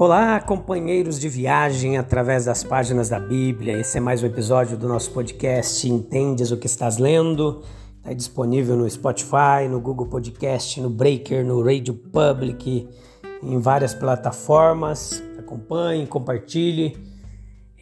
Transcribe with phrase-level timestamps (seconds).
[0.00, 3.80] Olá, companheiros de viagem através das páginas da Bíblia.
[3.80, 7.64] Esse é mais um episódio do nosso podcast Entendes o que estás lendo.
[7.96, 12.88] Está disponível no Spotify, no Google Podcast, no Breaker, no Radio Public,
[13.42, 15.20] em várias plataformas.
[15.36, 16.96] Acompanhe, compartilhe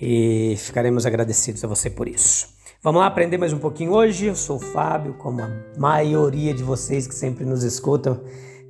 [0.00, 2.48] e ficaremos agradecidos a você por isso.
[2.82, 4.24] Vamos lá aprender mais um pouquinho hoje.
[4.24, 8.22] Eu sou o Fábio, como a maioria de vocês que sempre nos escutam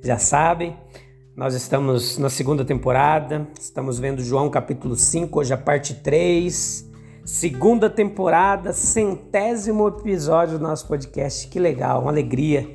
[0.03, 0.75] já sabem.
[1.37, 6.89] Nós estamos na segunda temporada, estamos vendo João capítulo 5, hoje a parte 3,
[7.23, 11.47] segunda temporada, centésimo episódio do nosso podcast.
[11.47, 12.67] Que legal, uma alegria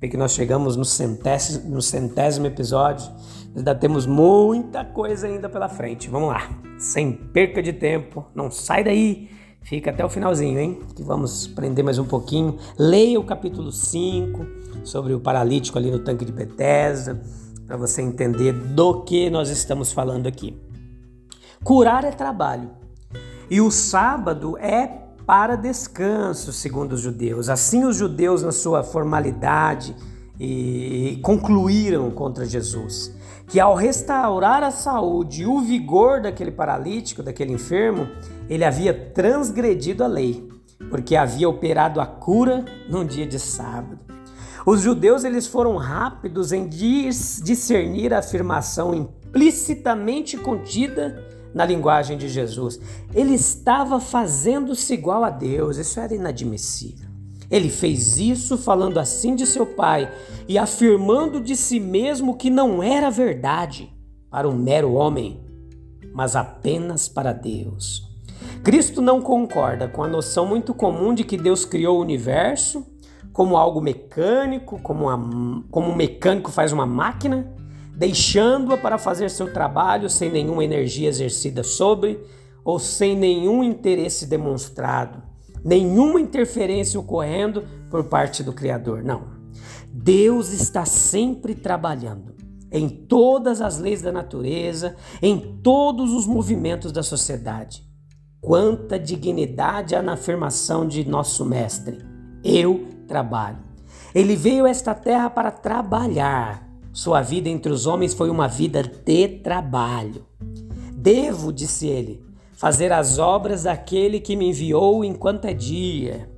[0.00, 3.10] ver que nós chegamos no centésimo, no centésimo episódio.
[3.52, 6.08] Ainda temos muita coisa ainda pela frente.
[6.08, 9.28] Vamos lá, sem perca de tempo, não sai daí,
[9.60, 10.78] fica até o finalzinho, hein?
[10.94, 12.58] Que vamos aprender mais um pouquinho.
[12.78, 14.46] Leia o capítulo 5
[14.84, 17.20] sobre o paralítico ali no tanque de Bethesda
[17.66, 20.58] para você entender do que nós estamos falando aqui.
[21.62, 22.70] Curar é trabalho
[23.50, 24.86] e o sábado é
[25.26, 27.48] para descanso, segundo os judeus.
[27.48, 29.96] Assim, os judeus, na sua formalidade,
[30.38, 33.14] e concluíram contra Jesus
[33.46, 38.08] que ao restaurar a saúde e o vigor daquele paralítico, daquele enfermo,
[38.48, 40.48] ele havia transgredido a lei,
[40.90, 44.13] porque havia operado a cura num dia de sábado.
[44.66, 51.22] Os judeus eles foram rápidos em discernir a afirmação implicitamente contida
[51.52, 52.80] na linguagem de Jesus.
[53.14, 57.08] Ele estava fazendo-se igual a Deus, isso era inadmissível.
[57.50, 60.10] Ele fez isso falando assim de seu pai
[60.48, 63.92] e afirmando de si mesmo que não era verdade
[64.30, 65.44] para um mero homem,
[66.12, 68.02] mas apenas para Deus.
[68.62, 72.93] Cristo não concorda com a noção muito comum de que Deus criou o universo
[73.34, 77.52] como algo mecânico, como, uma, como um mecânico faz uma máquina,
[77.92, 82.24] deixando-a para fazer seu trabalho sem nenhuma energia exercida sobre
[82.64, 85.20] ou sem nenhum interesse demonstrado,
[85.64, 89.02] nenhuma interferência ocorrendo por parte do Criador.
[89.02, 89.34] Não.
[89.92, 92.36] Deus está sempre trabalhando
[92.70, 97.82] em todas as leis da natureza, em todos os movimentos da sociedade.
[98.40, 101.98] Quanta dignidade há na afirmação de nosso Mestre:
[102.42, 103.58] Eu trabalho.
[104.14, 106.68] Ele veio a esta terra para trabalhar.
[106.92, 110.24] Sua vida entre os homens foi uma vida de trabalho.
[110.92, 116.30] Devo, disse ele, fazer as obras daquele que me enviou enquanto é dia.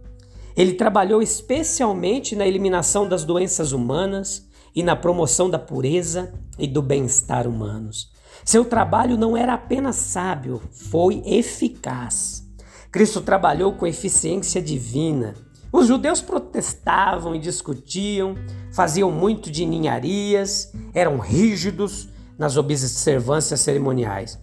[0.56, 6.80] Ele trabalhou especialmente na eliminação das doenças humanas e na promoção da pureza e do
[6.80, 8.10] bem-estar humanos.
[8.44, 12.46] Seu trabalho não era apenas sábio, foi eficaz.
[12.90, 15.34] Cristo trabalhou com eficiência divina.
[15.72, 18.36] Os judeus protestavam e discutiam,
[18.72, 24.38] faziam muito de ninharias, eram rígidos nas observâncias cerimoniais.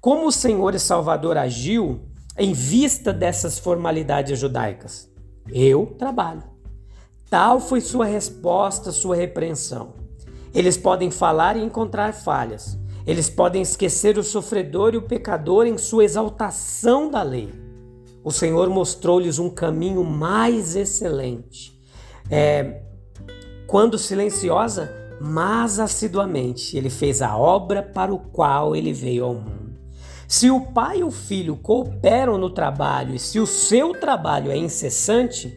[0.00, 2.00] Como o Senhor e Salvador agiu
[2.36, 5.10] em vista dessas formalidades judaicas?
[5.48, 6.44] Eu trabalho.
[7.28, 9.94] Tal foi sua resposta, sua repreensão.
[10.54, 12.78] Eles podem falar e encontrar falhas.
[13.06, 17.67] Eles podem esquecer o sofredor e o pecador em sua exaltação da lei
[18.22, 21.78] o Senhor mostrou-lhes um caminho mais excelente.
[22.30, 22.82] É,
[23.66, 24.90] quando silenciosa,
[25.20, 29.78] mas assiduamente, ele fez a obra para o qual ele veio ao mundo.
[30.26, 34.56] Se o pai e o filho cooperam no trabalho e se o seu trabalho é
[34.56, 35.56] incessante,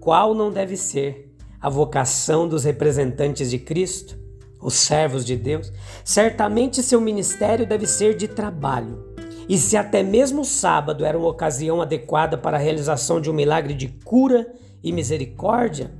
[0.00, 4.16] qual não deve ser a vocação dos representantes de Cristo,
[4.62, 5.72] os servos de Deus?
[6.04, 9.13] Certamente seu ministério deve ser de trabalho
[9.48, 13.34] e se até mesmo o sábado era uma ocasião adequada para a realização de um
[13.34, 14.52] milagre de cura
[14.82, 15.92] e misericórdia,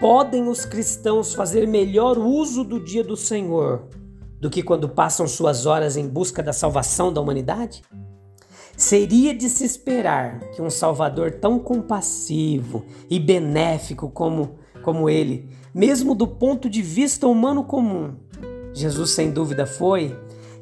[0.00, 3.88] podem os cristãos fazer melhor uso do dia do Senhor
[4.40, 7.82] do que quando passam suas horas em busca da salvação da humanidade?
[8.76, 16.14] Seria de se esperar que um Salvador tão compassivo e benéfico como, como ele, mesmo
[16.14, 18.14] do ponto de vista humano comum,
[18.74, 20.14] Jesus sem dúvida foi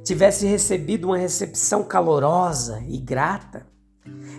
[0.04, 3.66] tivesse recebido uma recepção calorosa e grata,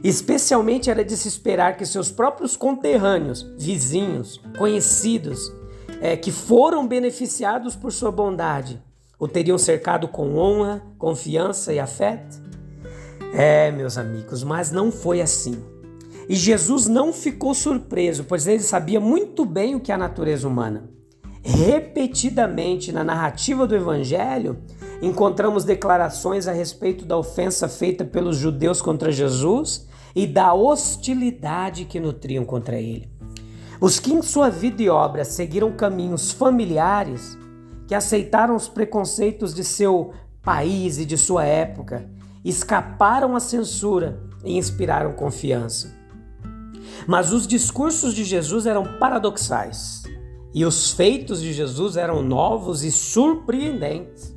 [0.04, 5.52] Especialmente era de se esperar que seus próprios conterrâneos, vizinhos, conhecidos,
[6.00, 8.82] é, que foram beneficiados por sua bondade,
[9.18, 12.40] o teriam cercado com honra, confiança e afeto?
[13.34, 15.60] É, meus amigos, mas não foi assim.
[16.30, 20.48] E Jesus não ficou surpreso, pois ele sabia muito bem o que é a natureza
[20.48, 20.90] humana.
[21.42, 24.58] Repetidamente na narrativa do Evangelho,
[25.02, 32.00] encontramos declarações a respeito da ofensa feita pelos judeus contra Jesus e da hostilidade que
[32.00, 33.10] nutriam contra ele.
[33.82, 37.38] Os que em sua vida e obra seguiram caminhos familiares,
[37.88, 42.10] que aceitaram os preconceitos de seu país e de sua época,
[42.44, 45.94] escaparam à censura e inspiraram confiança.
[47.08, 50.04] Mas os discursos de Jesus eram paradoxais
[50.54, 54.35] e os feitos de Jesus eram novos e surpreendentes.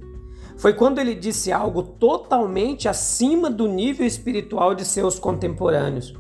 [0.58, 6.12] Foi quando ele disse algo totalmente acima do nível espiritual de seus contemporâneos,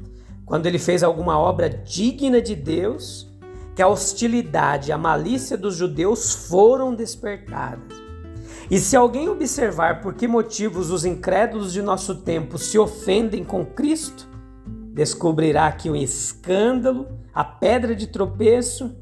[0.46, 3.28] quando ele fez alguma obra digna de Deus,
[3.74, 7.96] que a hostilidade, a malícia dos judeus foram despertadas.
[8.70, 13.66] E se alguém observar por que motivos os incrédulos de nosso tempo se ofendem com
[13.66, 14.28] Cristo,
[14.92, 18.94] descobrirá que o escândalo, a pedra de tropeço,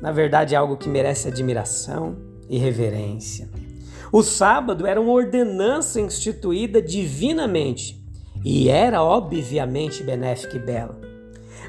[0.00, 2.16] na verdade é algo que merece admiração
[2.48, 3.67] e reverência.
[4.10, 8.02] O sábado era uma ordenança instituída divinamente
[8.44, 10.98] e era obviamente benéfica e bela.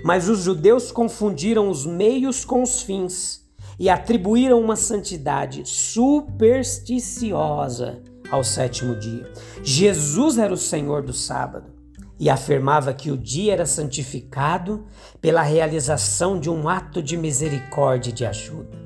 [0.04, 3.46] Mas os judeus confundiram os meios com os fins
[3.78, 8.02] e atribuíram uma santidade supersticiosa
[8.32, 9.32] ao sétimo dia.
[9.64, 11.74] Jesus era o Senhor do sábado
[12.20, 14.86] e afirmava que o dia era santificado
[15.22, 18.78] pela realização de um ato de misericórdia e de ajuda.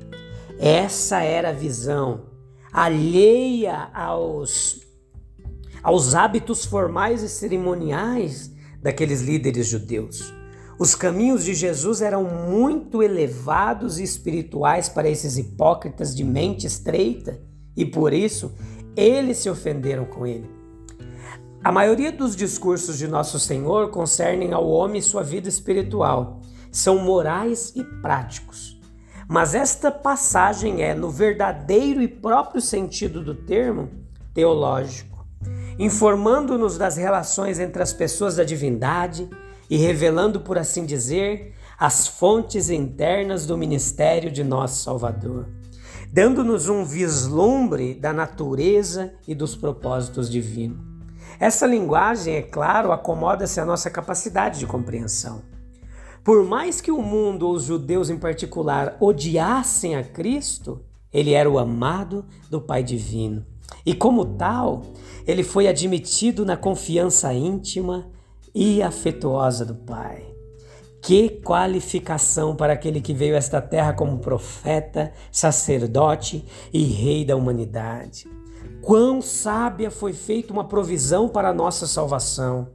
[0.58, 2.33] Essa era a visão
[2.74, 4.80] alheia aos,
[5.80, 10.34] aos hábitos formais e cerimoniais daqueles líderes judeus.
[10.76, 17.40] Os caminhos de Jesus eram muito elevados e espirituais para esses hipócritas de mente estreita
[17.76, 18.52] e por isso
[18.96, 20.50] eles se ofenderam com ele.
[21.62, 26.42] A maioria dos discursos de Nosso Senhor concernem ao homem e sua vida espiritual.
[26.72, 28.73] São morais e práticos.
[29.28, 33.90] Mas esta passagem é, no verdadeiro e próprio sentido do termo,
[34.34, 35.26] teológico,
[35.78, 39.28] informando-nos das relações entre as pessoas da divindade
[39.68, 45.48] e revelando, por assim dizer, as fontes internas do ministério de nosso Salvador,
[46.12, 50.94] dando-nos um vislumbre da natureza e dos propósitos divinos.
[51.40, 55.42] Essa linguagem, é claro, acomoda-se à nossa capacidade de compreensão.
[56.24, 60.80] Por mais que o mundo, os judeus em particular, odiassem a Cristo,
[61.12, 63.44] ele era o amado do Pai Divino.
[63.84, 64.82] E como tal,
[65.26, 68.10] ele foi admitido na confiança íntima
[68.54, 70.24] e afetuosa do Pai.
[71.02, 76.42] Que qualificação para aquele que veio a esta terra como profeta, sacerdote
[76.72, 78.26] e rei da humanidade.
[78.80, 82.68] Quão sábia foi feita uma provisão para a nossa salvação.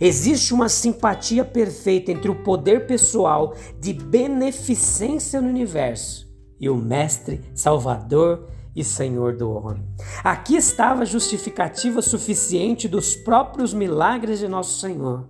[0.00, 7.40] Existe uma simpatia perfeita entre o poder pessoal de beneficência no universo e o Mestre,
[7.54, 9.84] Salvador e Senhor do homem.
[10.22, 15.28] Aqui estava a justificativa suficiente dos próprios milagres de nosso Senhor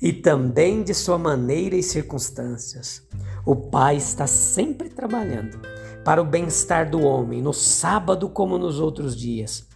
[0.00, 3.02] e também de sua maneira e circunstâncias.
[3.44, 5.58] O Pai está sempre trabalhando
[6.04, 9.66] para o bem-estar do homem, no sábado como nos outros dias.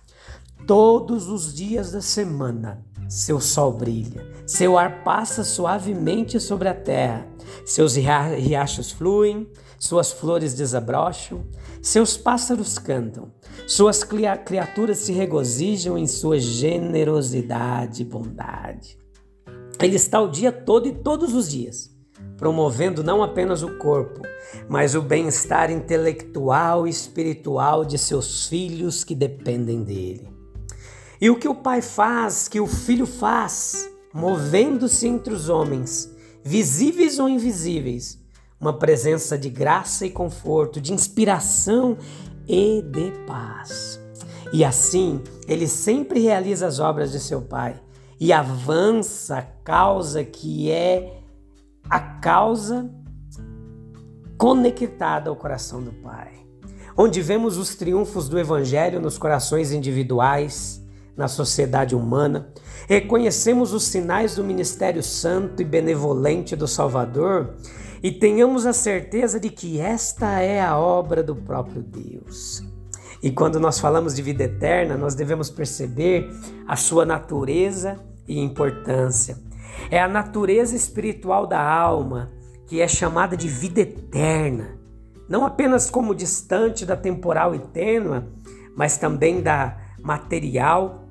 [0.66, 7.26] Todos os dias da semana, seu sol brilha, seu ar passa suavemente sobre a terra,
[7.64, 9.48] seus riachos fluem,
[9.78, 11.46] suas flores desabrocham,
[11.80, 13.32] seus pássaros cantam,
[13.66, 18.98] suas criaturas se regozijam em sua generosidade e bondade.
[19.80, 21.96] Ele está o dia todo e todos os dias
[22.38, 24.22] promovendo não apenas o corpo,
[24.68, 30.37] mas o bem-estar intelectual e espiritual de seus filhos que dependem dele.
[31.20, 36.10] E o que o pai faz, que o filho faz, movendo-se entre os homens,
[36.44, 38.18] visíveis ou invisíveis,
[38.60, 41.96] uma presença de graça e conforto, de inspiração
[42.46, 44.00] e de paz.
[44.52, 47.80] E assim, ele sempre realiza as obras de seu pai
[48.20, 51.22] e avança a causa que é
[51.88, 52.90] a causa
[54.36, 56.32] conectada ao coração do Pai,
[56.96, 60.84] onde vemos os triunfos do Evangelho nos corações individuais,
[61.18, 62.48] na sociedade humana,
[62.88, 67.56] reconhecemos os sinais do ministério santo e benevolente do Salvador
[68.00, 72.62] e tenhamos a certeza de que esta é a obra do próprio Deus.
[73.20, 76.30] E quando nós falamos de vida eterna, nós devemos perceber
[76.68, 77.98] a sua natureza
[78.28, 79.36] e importância
[79.90, 82.30] É a natureza espiritual da alma
[82.68, 84.78] que é chamada de vida eterna,
[85.28, 88.28] não apenas como distante da temporal e tênua,
[88.76, 91.07] mas também da material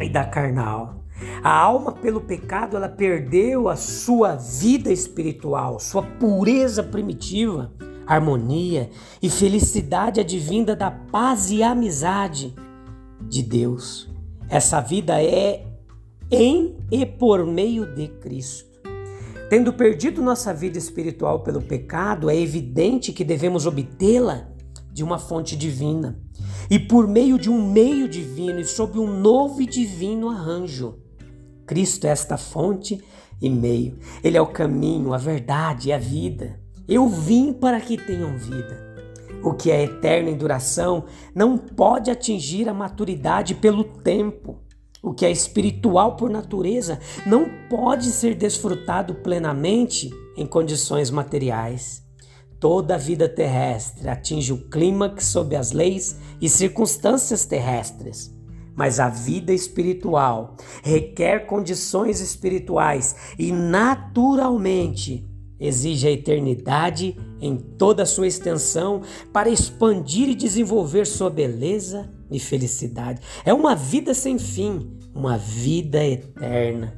[0.00, 1.02] e da carnal.
[1.42, 7.72] A alma, pelo pecado, ela perdeu a sua vida espiritual, sua pureza primitiva,
[8.06, 12.54] harmonia e felicidade advinda da paz e amizade
[13.28, 14.10] de Deus.
[14.48, 15.64] Essa vida é
[16.30, 18.72] em e por meio de Cristo.
[19.48, 24.48] Tendo perdido nossa vida espiritual pelo pecado, é evidente que devemos obtê-la
[24.92, 26.20] de uma fonte divina
[26.70, 30.98] e por meio de um meio divino e sob um novo e divino arranjo.
[31.66, 33.02] Cristo é esta fonte
[33.40, 33.98] e meio.
[34.22, 36.60] Ele é o caminho, a verdade e a vida.
[36.88, 38.92] Eu vim para que tenham vida.
[39.42, 44.60] O que é eterno em duração não pode atingir a maturidade pelo tempo.
[45.02, 52.02] O que é espiritual por natureza não pode ser desfrutado plenamente em condições materiais.
[52.62, 58.32] Toda a vida terrestre atinge o clímax sob as leis e circunstâncias terrestres.
[58.76, 65.28] Mas a vida espiritual requer condições espirituais e, naturalmente,
[65.58, 69.02] exige a eternidade em toda a sua extensão
[69.32, 73.20] para expandir e desenvolver sua beleza e felicidade.
[73.44, 76.96] É uma vida sem fim, uma vida eterna.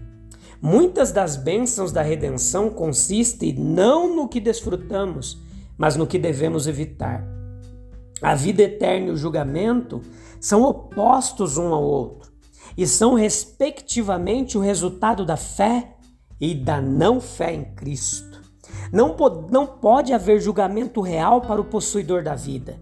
[0.60, 5.42] Muitas das bênçãos da redenção consistem não no que desfrutamos,
[5.76, 7.24] mas no que devemos evitar.
[8.22, 10.00] A vida eterna e o julgamento
[10.40, 12.32] são opostos um ao outro
[12.76, 15.96] e são, respectivamente, o resultado da fé
[16.40, 18.42] e da não fé em Cristo.
[18.92, 19.16] Não,
[19.50, 22.80] não pode haver julgamento real para o possuidor da vida.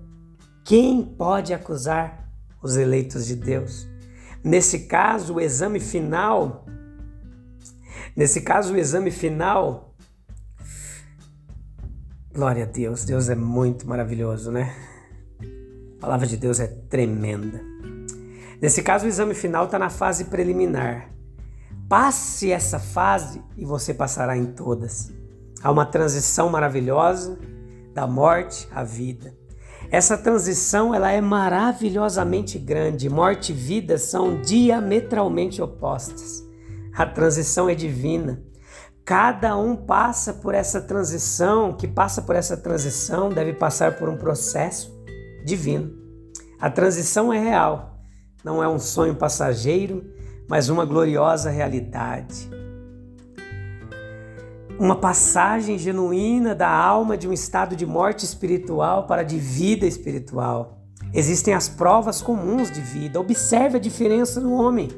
[0.64, 2.28] Quem pode acusar
[2.62, 3.86] os eleitos de Deus?
[4.42, 6.64] Nesse caso, o exame final.
[8.16, 9.91] Nesse caso, o exame final.
[12.34, 14.74] Glória a Deus, Deus é muito maravilhoso, né?
[15.98, 17.60] A palavra de Deus é tremenda.
[18.58, 21.10] Nesse caso, o exame final está na fase preliminar.
[21.90, 25.12] Passe essa fase e você passará em todas.
[25.62, 27.38] Há uma transição maravilhosa
[27.92, 29.36] da morte à vida.
[29.90, 33.10] Essa transição ela é maravilhosamente grande.
[33.10, 36.42] Morte e vida são diametralmente opostas.
[36.94, 38.42] A transição é divina.
[39.04, 44.16] Cada um passa por essa transição, que passa por essa transição deve passar por um
[44.16, 44.92] processo
[45.44, 45.90] divino.
[46.60, 48.00] A transição é real,
[48.44, 50.04] não é um sonho passageiro,
[50.48, 52.50] mas uma gloriosa realidade
[54.82, 60.78] uma passagem genuína da alma de um estado de morte espiritual para de vida espiritual.
[61.14, 63.20] Existem as provas comuns de vida.
[63.20, 64.88] Observe a diferença no homem.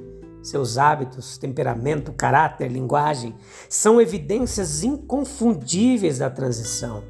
[0.45, 3.35] Seus hábitos, temperamento, caráter, linguagem
[3.69, 7.03] são evidências inconfundíveis da transição.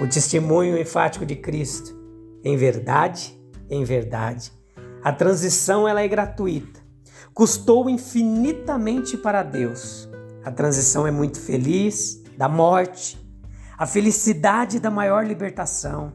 [0.00, 1.98] O testemunho enfático de Cristo,
[2.44, 3.36] em verdade,
[3.68, 4.52] em verdade.
[5.02, 6.78] A transição ela é gratuita.
[7.34, 10.08] Custou infinitamente para Deus
[10.48, 13.18] a transição é muito feliz da morte,
[13.76, 16.10] a felicidade da maior libertação,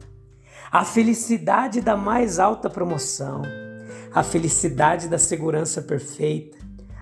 [0.72, 3.42] a felicidade da mais alta promoção,
[4.14, 6.56] a felicidade da segurança perfeita,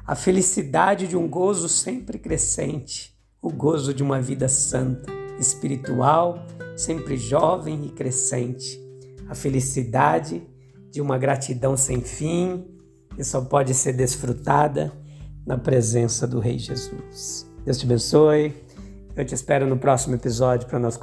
[0.06, 7.18] a felicidade de um gozo sempre crescente, o gozo de uma vida santa, espiritual, sempre
[7.18, 8.80] jovem e crescente,
[9.28, 10.42] a felicidade
[10.90, 12.64] de uma gratidão sem fim,
[13.14, 14.90] que só pode ser desfrutada
[15.46, 17.46] na presença do Rei Jesus.
[17.64, 18.54] Deus te abençoe.
[19.14, 20.98] Eu te espero no próximo episódio para nós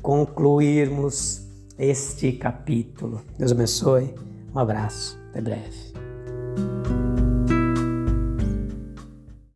[0.00, 1.46] concluirmos
[1.78, 3.20] este capítulo.
[3.38, 4.14] Deus abençoe.
[4.54, 5.19] Um abraço.
[5.30, 5.89] Até breve.